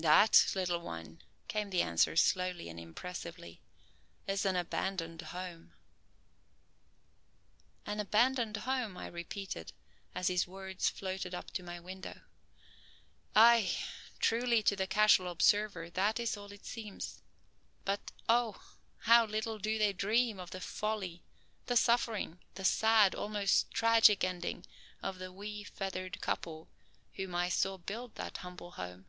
"That, 0.00 0.52
little 0.54 0.78
one," 0.80 1.22
came 1.48 1.70
the 1.70 1.82
answer 1.82 2.14
slowly 2.14 2.68
and 2.68 2.78
impressively, 2.78 3.60
"is 4.28 4.46
an 4.46 4.54
abandoned 4.54 5.20
home." 5.22 5.72
"An 7.84 7.98
abandoned 7.98 8.58
home," 8.58 8.96
I 8.96 9.08
repeated, 9.08 9.72
as 10.14 10.28
his 10.28 10.46
words 10.46 10.88
floated 10.88 11.34
up 11.34 11.50
to 11.50 11.64
my 11.64 11.80
window. 11.80 12.20
"Aye, 13.34 13.76
truly 14.20 14.62
to 14.62 14.76
the 14.76 14.86
casual 14.86 15.28
observer 15.32 15.90
that 15.90 16.20
is 16.20 16.36
all 16.36 16.52
it 16.52 16.64
seems, 16.64 17.20
but, 17.84 18.12
oh, 18.28 18.62
how 18.98 19.26
little 19.26 19.58
do 19.58 19.78
they 19.78 19.92
dream 19.92 20.38
of 20.38 20.52
the 20.52 20.60
folly, 20.60 21.24
the 21.66 21.76
suffering, 21.76 22.38
the 22.54 22.64
sad, 22.64 23.16
almost 23.16 23.72
tragic 23.72 24.22
ending 24.22 24.64
of 25.02 25.18
the 25.18 25.32
wee 25.32 25.64
feathered 25.64 26.20
couple 26.20 26.68
whom 27.14 27.34
I 27.34 27.48
saw 27.48 27.78
build 27.78 28.14
that 28.14 28.36
humble 28.36 28.70
home." 28.70 29.06